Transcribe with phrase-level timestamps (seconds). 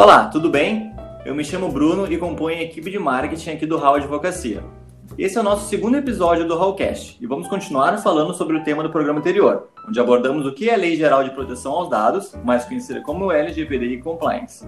[0.00, 0.94] Olá, tudo bem?
[1.26, 4.62] Eu me chamo Bruno e componho a equipe de marketing aqui do Hall Advocacia.
[5.18, 8.84] Esse é o nosso segundo episódio do Hallcast e vamos continuar falando sobre o tema
[8.84, 12.32] do programa anterior, onde abordamos o que é a Lei Geral de Proteção aos Dados,
[12.44, 14.64] mais conhecida como LGPD e Compliance.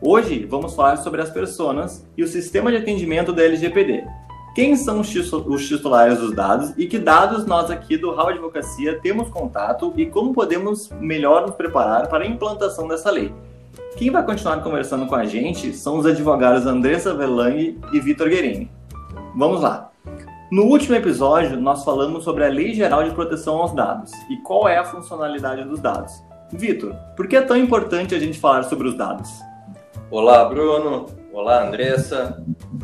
[0.00, 4.04] Hoje vamos falar sobre as pessoas e o sistema de atendimento da LGPD.
[4.52, 9.28] Quem são os titulares dos dados e que dados nós aqui do Hall Advocacia temos
[9.28, 13.32] contato e como podemos melhor nos preparar para a implantação dessa lei.
[13.96, 18.70] Quem vai continuar conversando com a gente são os advogados Andressa Verlang e Vitor Guerini.
[19.36, 19.90] Vamos lá!
[20.50, 24.66] No último episódio, nós falamos sobre a Lei Geral de Proteção aos Dados e qual
[24.66, 26.12] é a funcionalidade dos dados.
[26.50, 29.30] Vitor, por que é tão importante a gente falar sobre os dados?
[30.10, 31.06] Olá, Bruno.
[31.32, 32.42] Olá, Andressa.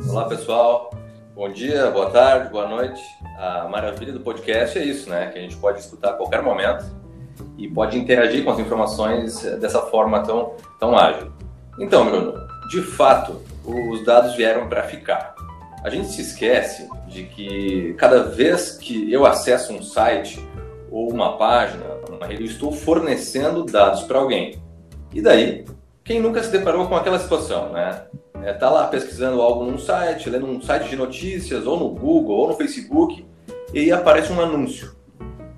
[0.09, 0.91] Olá, pessoal.
[1.35, 3.01] Bom dia, boa tarde, boa noite.
[3.39, 5.29] A maravilha do podcast é isso, né?
[5.29, 6.85] Que a gente pode escutar a qualquer momento
[7.59, 11.33] e pode interagir com as informações dessa forma tão, tão ágil.
[11.79, 12.35] Então, Bruno,
[12.71, 15.35] de fato, os dados vieram para ficar.
[15.83, 20.41] A gente se esquece de que cada vez que eu acesso um site
[20.91, 21.85] ou uma página,
[22.31, 24.63] eu estou fornecendo dados para alguém.
[25.13, 25.65] E daí,
[26.05, 28.03] quem nunca se deparou com aquela situação, né?
[28.43, 32.37] É, tá lá pesquisando algo num site, lendo um site de notícias, ou no Google,
[32.37, 33.27] ou no Facebook,
[33.75, 34.98] e aí aparece um anúncio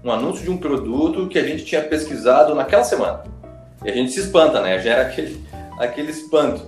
[0.04, 3.24] um anúncio de um produto que a gente tinha pesquisado naquela semana.
[3.84, 4.78] E a gente se espanta, né?
[4.78, 5.44] Gera aquele,
[5.78, 6.62] aquele espanto.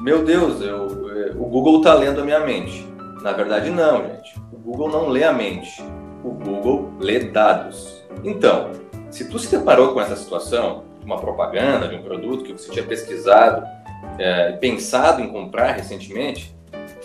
[0.00, 2.86] Meu Deus, eu, é, o Google está lendo a minha mente.
[3.22, 4.38] Na verdade, não, gente.
[4.52, 5.82] O Google não lê a mente.
[6.22, 8.02] O Google lê dados.
[8.22, 8.70] Então,
[9.10, 12.84] se tu se deparou com essa situação, uma propaganda, de um produto que você tinha
[12.84, 13.64] pesquisado
[14.18, 16.54] é, pensado em comprar recentemente,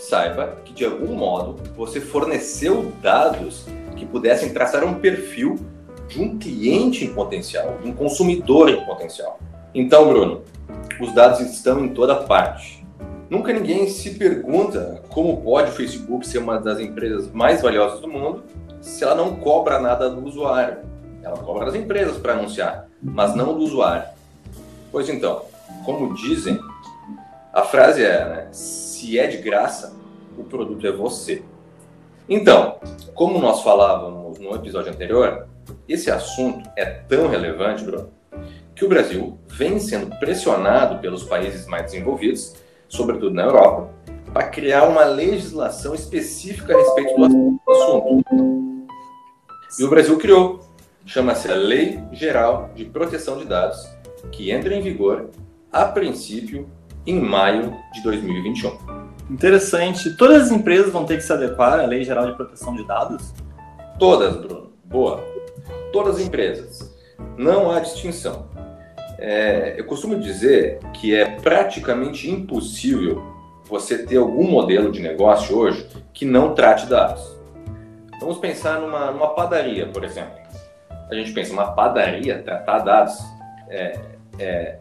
[0.02, 5.59] saiba que de algum modo você forneceu dados que pudessem traçar um perfil
[6.08, 9.39] de um cliente em potencial, de um consumidor em potencial.
[9.73, 10.42] Então, Bruno,
[11.00, 12.86] os dados estão em toda parte.
[13.30, 18.08] Nunca ninguém se pergunta como pode o Facebook ser uma das empresas mais valiosas do
[18.08, 18.43] mundo
[18.82, 20.80] se ela não cobra nada do usuário.
[21.21, 24.08] Ela cobra das empresas para anunciar, mas não do usuário.
[24.92, 25.43] Pois então,
[25.86, 26.59] como dizem,
[27.54, 28.48] a frase é: né,
[28.99, 29.95] se é de graça,
[30.37, 31.42] o produto é você.
[32.27, 32.77] Então,
[33.14, 35.48] como nós falávamos no episódio anterior,
[35.87, 38.11] esse assunto é tão relevante, Bruno,
[38.76, 42.55] que o Brasil vem sendo pressionado pelos países mais desenvolvidos,
[42.89, 43.89] sobretudo na Europa,
[44.33, 48.26] para criar uma legislação específica a respeito do assunto.
[49.80, 50.59] E o Brasil criou,
[51.05, 53.88] chama-se a Lei Geral de Proteção de Dados,
[54.30, 55.30] que entra em vigor,
[55.71, 56.70] a princípio,
[57.05, 58.77] em maio de 2021.
[59.30, 60.15] Interessante.
[60.15, 63.33] Todas as empresas vão ter que se adequar à Lei Geral de Proteção de Dados?
[63.99, 64.71] Todas, Bruno.
[64.86, 65.23] Boa.
[65.93, 66.95] Todas as empresas.
[67.38, 68.48] Não há distinção.
[69.20, 73.21] É, eu costumo dizer que é praticamente impossível
[73.65, 77.38] você ter algum modelo de negócio hoje que não trate dados.
[78.20, 80.39] Vamos pensar numa, numa padaria, por exemplo.
[81.09, 83.17] A gente pensa, uma padaria tratar dados
[83.70, 83.99] é,
[84.39, 84.80] é,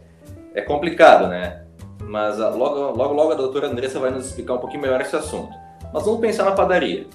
[0.55, 1.65] é complicado, né?
[2.03, 5.17] Mas ah, logo, logo, logo a doutora Andressa vai nos explicar um pouquinho melhor esse
[5.17, 5.53] assunto.
[5.93, 7.07] Mas vamos pensar na padaria.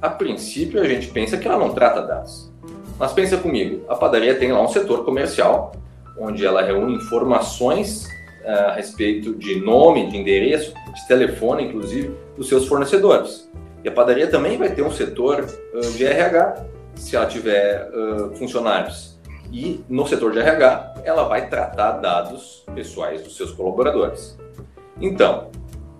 [0.00, 2.52] A princípio, a gente pensa que ela não trata dados.
[2.98, 5.72] Mas pensa comigo, a padaria tem lá um setor comercial,
[6.18, 8.06] onde ela reúne informações
[8.44, 13.48] uh, a respeito de nome, de endereço, de telefone, inclusive, dos seus fornecedores.
[13.84, 16.64] E a padaria também vai ter um setor uh, de RH,
[16.96, 17.88] se ela tiver
[18.34, 19.17] funcionários
[19.52, 24.38] e no setor de RH ela vai tratar dados pessoais dos seus colaboradores.
[25.00, 25.50] Então,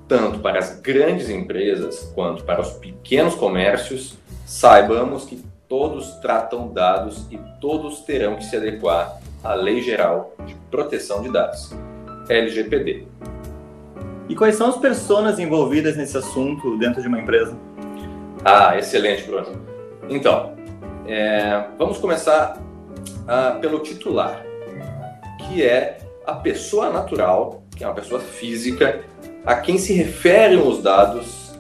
[0.06, 4.16] tanto para as grandes empresas quanto para os pequenos comércios,
[4.46, 10.54] saibamos que todos tratam dados e todos terão que se adequar à Lei Geral de
[10.70, 11.72] Proteção de Dados,
[12.28, 13.06] LGPD.
[14.28, 17.56] E quais são as pessoas envolvidas nesse assunto dentro de uma empresa?
[18.44, 19.60] Ah, excelente, Bruno.
[20.08, 20.54] Então,
[21.06, 22.58] é, vamos começar
[23.26, 24.44] ah, pelo titular,
[25.38, 29.04] que é a pessoa natural, que é uma pessoa física,
[29.46, 31.52] a quem se referem os dados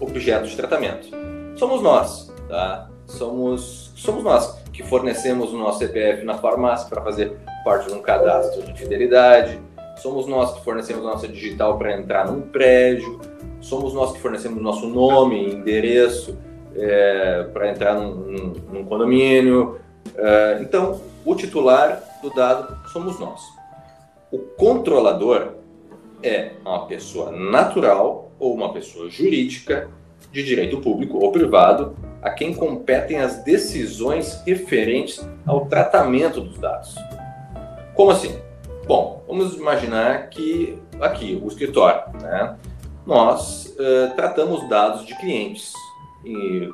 [0.00, 1.08] objetos de tratamento.
[1.56, 2.88] Somos nós, tá?
[3.06, 8.02] Somos, somos nós que fornecemos o nosso CPF na farmácia para fazer parte de um
[8.02, 9.60] cadastro de fidelidade.
[9.96, 13.20] Somos nós que fornecemos a nossa digital para entrar num prédio.
[13.60, 16.36] Somos nós que fornecemos o nosso nome, endereço
[16.74, 19.78] é, para entrar num, num, num condomínio.
[20.16, 23.42] É, então, o titular do dado somos nós.
[24.30, 25.54] O controlador
[26.22, 29.88] é uma pessoa natural ou uma pessoa jurídica
[30.32, 36.94] de direito público ou privado a quem competem as decisões referentes ao tratamento dos dados.
[37.94, 38.36] Como assim?
[38.86, 42.56] Bom, vamos imaginar que aqui, o escritório, né?
[43.06, 45.72] nós uh, tratamos dados de clientes,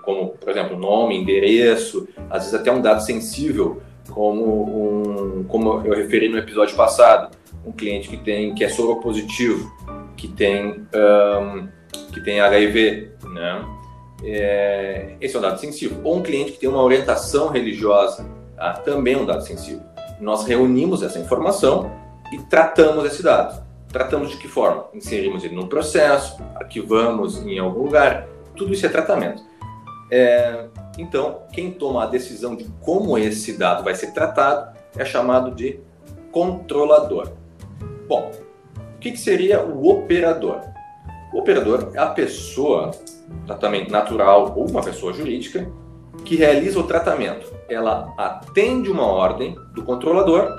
[0.03, 5.95] como, por exemplo, nome, endereço, às vezes até um dado sensível, como, um, como eu
[5.95, 9.71] referi no episódio passado, um cliente que tem que é soropositivo,
[10.17, 11.69] que tem um,
[12.13, 13.65] que tem HIV, né?
[14.25, 15.99] É, esse é um dado sensível.
[16.05, 18.75] Ou um cliente que tem uma orientação religiosa, tá?
[18.75, 19.83] também é um dado sensível.
[20.21, 21.91] Nós reunimos essa informação
[22.33, 23.63] e tratamos esse dado.
[23.89, 24.87] Tratamos de que forma?
[24.95, 28.27] Inserimos ele num processo, arquivamos em algum lugar,
[28.57, 29.43] tudo isso é tratamento.
[30.11, 30.67] É,
[30.99, 35.81] então, quem toma a decisão de como esse dado vai ser tratado é chamado de
[36.31, 37.33] controlador.
[38.07, 38.31] Bom,
[38.97, 40.61] o que, que seria o operador?
[41.33, 42.91] O operador é a pessoa,
[43.47, 45.67] tratamento natural ou uma pessoa jurídica,
[46.25, 47.51] que realiza o tratamento.
[47.69, 50.55] Ela atende uma ordem do controlador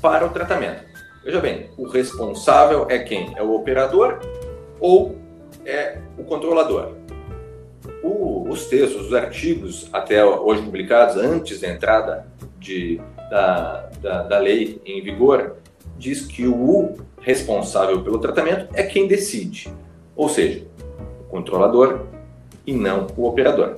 [0.00, 0.84] para o tratamento.
[1.24, 3.32] Veja bem, o responsável é quem?
[3.36, 4.20] É o operador
[4.80, 5.16] ou
[5.64, 7.01] é o controlador?
[8.02, 12.26] O, os textos, os artigos até hoje publicados, antes da entrada
[12.58, 13.00] de,
[13.30, 15.56] da, da, da lei em vigor,
[15.96, 19.72] diz que o responsável pelo tratamento é quem decide,
[20.16, 20.66] ou seja,
[21.20, 22.06] o controlador
[22.66, 23.76] e não o operador.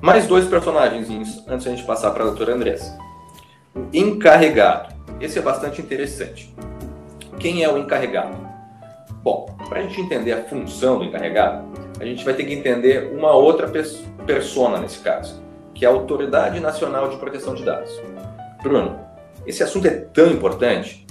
[0.00, 1.08] Mais dois personagens
[1.46, 2.96] antes de a gente passar para a doutora Andressa.
[3.74, 4.94] O encarregado.
[5.20, 6.54] Esse é bastante interessante.
[7.38, 8.36] Quem é o encarregado?
[9.22, 11.66] Bom, para a gente entender a função do encarregado,
[12.00, 13.70] a gente vai ter que entender uma outra
[14.26, 15.42] persona nesse caso,
[15.74, 18.00] que é a Autoridade Nacional de Proteção de Dados.
[18.62, 18.98] Bruno,
[19.46, 21.06] esse assunto é tão importante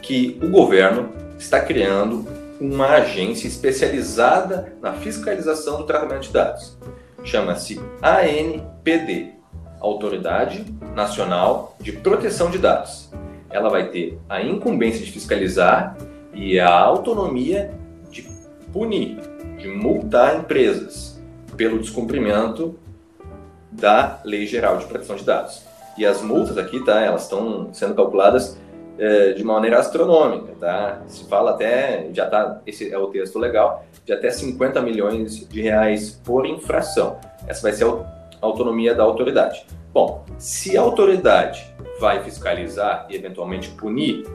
[0.00, 2.26] que o governo está criando
[2.60, 6.78] uma agência especializada na fiscalização do tratamento de dados.
[7.24, 9.32] Chama-se ANPD,
[9.80, 10.64] Autoridade
[10.94, 13.10] Nacional de Proteção de Dados
[13.52, 15.96] ela vai ter a incumbência de fiscalizar
[16.32, 17.70] e a autonomia
[18.10, 18.26] de
[18.72, 19.18] punir,
[19.62, 21.22] de multar empresas
[21.56, 22.78] pelo descumprimento
[23.70, 25.62] da Lei Geral de Proteção de Dados.
[25.96, 27.00] E as multas aqui, tá?
[27.00, 28.58] Elas estão sendo calculadas
[28.98, 31.02] é, de maneira astronômica, tá?
[31.06, 35.62] Se fala até, já tá, esse é o texto legal, de até 50 milhões de
[35.62, 37.18] reais por infração.
[37.46, 38.04] Essa vai ser a
[38.40, 39.64] autonomia da autoridade.
[39.92, 44.26] Bom, se a autoridade vai fiscalizar e eventualmente punir,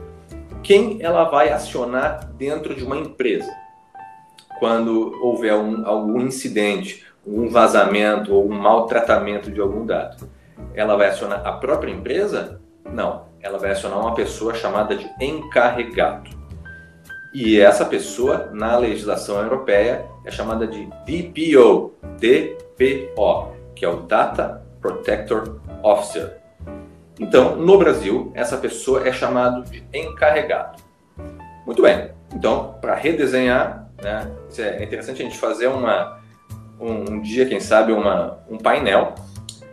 [0.62, 3.50] quem ela vai acionar dentro de uma empresa?
[4.58, 10.28] Quando houver um, algum incidente, um vazamento ou um maltratamento de algum dado.
[10.74, 12.60] Ela vai acionar a própria empresa?
[12.92, 13.28] Não.
[13.40, 16.30] Ela vai acionar uma pessoa chamada de encarregado.
[17.32, 24.62] E essa pessoa, na legislação europeia, é chamada de DPO, DPO, que é o Data
[24.80, 26.38] Protector Officer.
[27.20, 30.82] Então, no Brasil, essa pessoa é chamado de encarregado.
[31.66, 32.10] Muito bem.
[32.34, 36.20] Então, para redesenhar, né, é interessante a gente fazer uma,
[36.80, 39.14] um, um, dia, quem sabe, uma, um painel,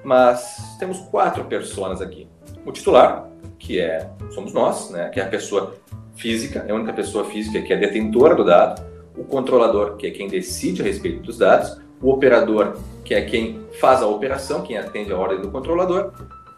[0.03, 2.27] mas temos quatro pessoas aqui.
[2.65, 3.27] O titular,
[3.59, 5.75] que é somos nós, né, que é a pessoa
[6.15, 8.83] física, é a única pessoa física que é detentora do dado,
[9.17, 13.61] o controlador, que é quem decide a respeito dos dados, o operador, que é quem
[13.79, 16.11] faz a operação, quem atende a ordem do controlador,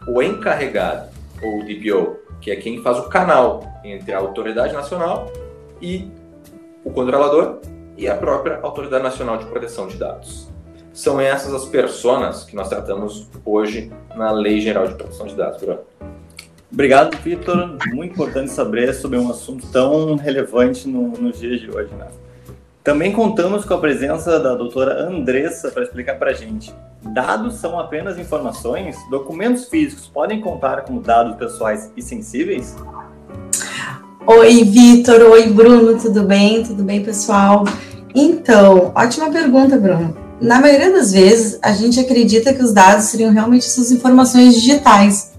[0.06, 1.08] o encarregado,
[1.42, 5.30] ou DPO, que é quem faz o canal entre a autoridade nacional
[5.80, 6.10] e
[6.84, 7.58] o controlador
[7.96, 10.48] e a própria Autoridade Nacional de Proteção de Dados.
[10.92, 15.60] São essas as personas que nós tratamos hoje na Lei Geral de Proteção de Dados.
[15.60, 15.80] Bruno.
[16.72, 17.78] Obrigado, Vitor.
[17.92, 21.94] Muito importante saber sobre um assunto tão relevante no, nos dias de hoje.
[21.94, 22.06] Né?
[22.84, 26.74] Também contamos com a presença da doutora Andressa para explicar para a gente.
[27.02, 28.96] Dados são apenas informações?
[29.10, 32.76] Documentos físicos podem contar como dados pessoais e sensíveis?
[34.30, 35.22] Oi, Vitor.
[35.22, 35.98] Oi, Bruno.
[35.98, 36.62] Tudo bem?
[36.62, 37.64] Tudo bem, pessoal?
[38.14, 40.14] Então, ótima pergunta, Bruno.
[40.38, 45.30] Na maioria das vezes, a gente acredita que os dados seriam realmente essas informações digitais.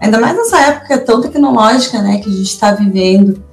[0.00, 3.44] Ainda mais nessa época tão tecnológica, né, que a gente está vivendo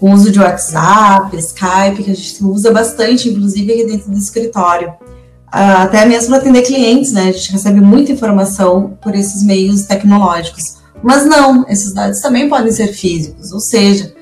[0.00, 4.16] com o uso de WhatsApp, Skype, que a gente usa bastante, inclusive aqui dentro do
[4.16, 4.88] escritório.
[5.48, 7.28] Uh, até mesmo para atender clientes, né?
[7.28, 10.78] A gente recebe muita informação por esses meios tecnológicos.
[11.02, 14.16] Mas não, esses dados também podem ser físicos, ou seja,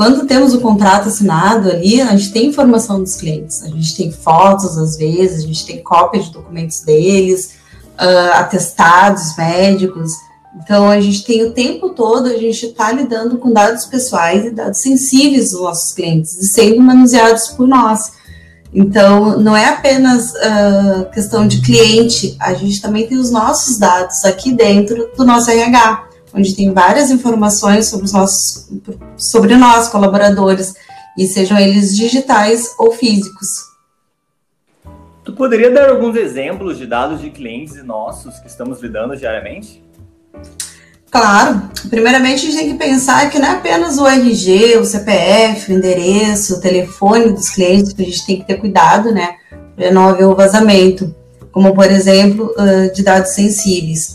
[0.00, 4.10] quando temos o contrato assinado ali, a gente tem informação dos clientes, a gente tem
[4.10, 7.56] fotos às vezes, a gente tem cópia de documentos deles,
[8.00, 10.10] uh, atestados médicos.
[10.56, 14.50] Então, a gente tem o tempo todo, a gente está lidando com dados pessoais e
[14.50, 18.12] dados sensíveis dos nossos clientes, e sendo manuseados por nós.
[18.72, 24.24] Então, não é apenas uh, questão de cliente, a gente também tem os nossos dados
[24.24, 28.68] aqui dentro do nosso RH, onde tem várias informações sobre os nossos,
[29.16, 30.74] sobre nós, colaboradores,
[31.18, 33.48] e sejam eles digitais ou físicos.
[35.24, 39.84] Tu poderia dar alguns exemplos de dados de clientes nossos que estamos lidando diariamente?
[41.10, 45.72] Claro, primeiramente a gente tem que pensar que não é apenas o RG, o CPF,
[45.72, 49.36] o endereço, o telefone dos clientes que a gente tem que ter cuidado, né,
[49.74, 51.12] para não haver o vazamento,
[51.50, 52.54] como por exemplo
[52.94, 54.14] de dados sensíveis.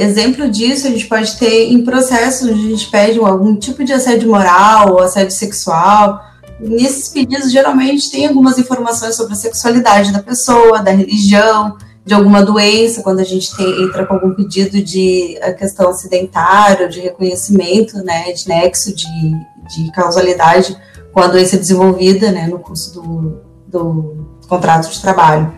[0.00, 3.92] Exemplo disso a gente pode ter em processos onde a gente pede algum tipo de
[3.92, 6.20] assédio moral ou assédio sexual.
[6.60, 12.42] Nesses pedidos geralmente tem algumas informações sobre a sexualidade da pessoa, da religião, de alguma
[12.42, 18.32] doença, quando a gente tem, entra com algum pedido de questão acidentária, de reconhecimento, né,
[18.32, 19.32] de nexo de,
[19.74, 20.76] de causalidade
[21.12, 23.40] com a doença desenvolvida, né, no curso do,
[23.78, 25.52] do contrato de trabalho.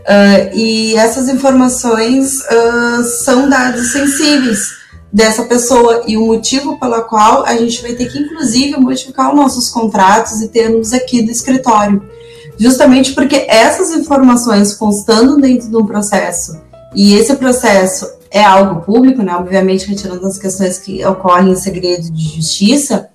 [0.00, 4.58] Uh, e essas informações uh, são dados sensíveis
[5.12, 9.36] dessa pessoa e o motivo pelo qual a gente vai ter que, inclusive, modificar os
[9.36, 12.02] nossos contratos e termos aqui do escritório
[12.58, 16.60] justamente porque essas informações constando dentro de um processo
[16.94, 19.34] e esse processo é algo público, né?
[19.36, 23.08] Obviamente retirando as questões que ocorrem em segredo de justiça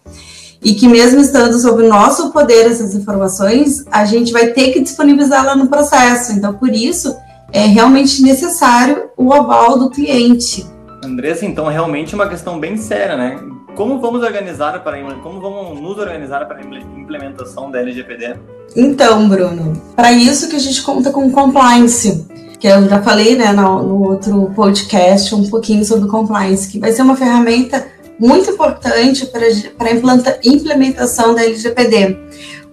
[0.64, 4.82] e que mesmo estando sob o nosso poder essas informações, a gente vai ter que
[4.82, 6.34] disponibilizá-la no processo.
[6.34, 7.16] Então, por isso,
[7.52, 10.66] é realmente necessário o aval do cliente.
[11.04, 13.40] Andressa, então realmente é uma questão bem séria, né?
[13.76, 18.36] Como vamos organizar para como vamos nos organizar para a implementação da LGPD?
[18.76, 22.28] Então, Bruno, para isso que a gente conta com compliance,
[22.60, 26.92] que eu já falei né, no, no outro podcast um pouquinho sobre compliance, que vai
[26.92, 27.88] ser uma ferramenta
[28.20, 32.18] muito importante para a implementação da LGPD.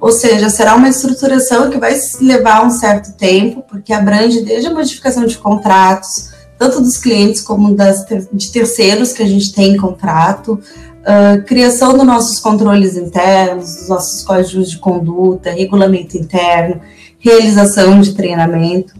[0.00, 4.74] Ou seja, será uma estruturação que vai levar um certo tempo, porque abrange desde a
[4.74, 9.76] modificação de contratos, tanto dos clientes como das, de terceiros que a gente tem em
[9.76, 10.60] contrato,
[11.06, 16.80] uh, criação dos nossos controles internos, dos nossos códigos de conduta, regulamento interno,
[17.18, 18.94] realização de treinamento.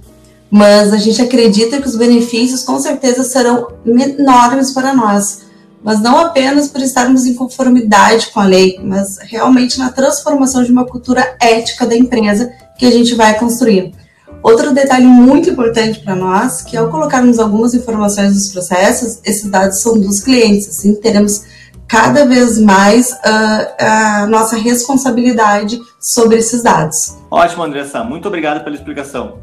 [0.50, 5.45] Mas a gente acredita que os benefícios com certeza serão enormes para nós,
[5.86, 10.72] mas não apenas por estarmos em conformidade com a lei, mas realmente na transformação de
[10.72, 13.94] uma cultura ética da empresa que a gente vai construir.
[14.42, 19.80] Outro detalhe muito importante para nós, que ao colocarmos algumas informações nos processos, esses dados
[19.80, 21.44] são dos clientes, assim teremos
[21.86, 27.16] cada vez mais uh, a nossa responsabilidade sobre esses dados.
[27.30, 28.02] Ótimo, Andressa.
[28.02, 29.38] Muito obrigado pela explicação.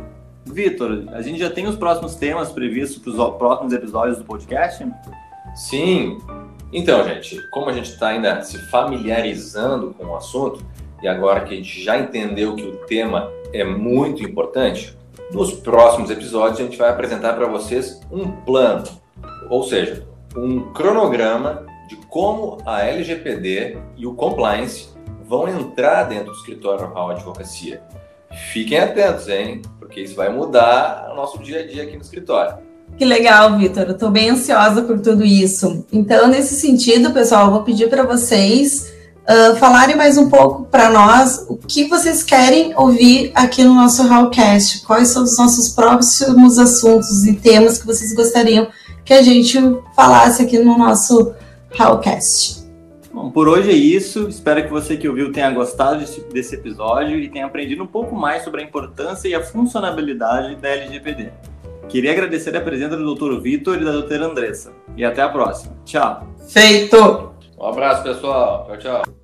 [0.46, 4.86] Vitor, a gente já tem os próximos temas previstos para os próximos episódios do podcast?
[5.56, 6.18] Sim.
[6.72, 10.66] Então, gente, como a gente está ainda se familiarizando com o assunto,
[11.02, 14.98] e agora que a gente já entendeu que o tema é muito importante,
[15.32, 18.84] nos próximos episódios a gente vai apresentar para vocês um plano,
[19.50, 24.90] ou seja, um cronograma de como a LGPD e o compliance
[25.26, 27.84] vão entrar dentro do escritório Hall Advocacia.
[28.52, 29.62] Fiquem atentos, hein?
[29.80, 32.58] Porque isso vai mudar o nosso dia a dia aqui no escritório.
[32.98, 33.90] Que legal, Vitor.
[33.90, 35.86] Estou bem ansiosa por tudo isso.
[35.92, 40.90] Então, nesse sentido, pessoal, eu vou pedir para vocês uh, falarem mais um pouco para
[40.90, 44.86] nós o que vocês querem ouvir aqui no nosso Hallcast.
[44.86, 48.68] Quais são os nossos próximos assuntos e temas que vocês gostariam
[49.04, 49.58] que a gente
[49.96, 51.34] falasse aqui no nosso
[51.80, 52.64] Howcast.
[53.14, 54.28] Bom, por hoje é isso.
[54.28, 58.16] Espero que você que ouviu tenha gostado desse, desse episódio e tenha aprendido um pouco
[58.16, 61.32] mais sobre a importância e a funcionalidade da LGPD.
[61.90, 63.40] Queria agradecer a presença do Dr.
[63.42, 64.74] Vitor e da doutora Andressa.
[64.96, 65.76] E até a próxima.
[65.86, 66.28] Tchau.
[66.50, 67.34] Feito!
[67.58, 68.66] Um abraço, pessoal.
[68.68, 69.23] Tchau, tchau.